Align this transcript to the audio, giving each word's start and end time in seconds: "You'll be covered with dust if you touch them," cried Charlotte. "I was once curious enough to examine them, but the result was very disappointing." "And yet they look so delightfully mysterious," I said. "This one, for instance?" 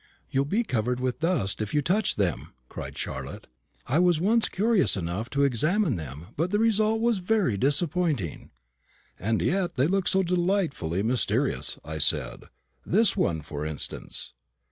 "You'll 0.31 0.45
be 0.45 0.63
covered 0.63 0.99
with 0.99 1.19
dust 1.19 1.61
if 1.61 1.75
you 1.75 1.83
touch 1.83 2.15
them," 2.15 2.53
cried 2.69 2.97
Charlotte. 2.97 3.45
"I 3.85 3.99
was 3.99 4.19
once 4.19 4.49
curious 4.49 4.97
enough 4.97 5.29
to 5.29 5.43
examine 5.43 5.95
them, 5.95 6.29
but 6.35 6.49
the 6.49 6.57
result 6.57 6.99
was 6.99 7.19
very 7.19 7.55
disappointing." 7.55 8.49
"And 9.19 9.43
yet 9.43 9.75
they 9.75 9.85
look 9.85 10.07
so 10.07 10.23
delightfully 10.23 11.03
mysterious," 11.03 11.77
I 11.85 11.99
said. 11.99 12.45
"This 12.83 13.15
one, 13.15 13.43
for 13.43 13.63
instance?" 13.63 14.33